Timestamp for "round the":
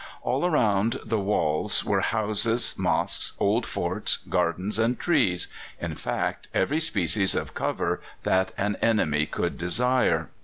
0.49-1.19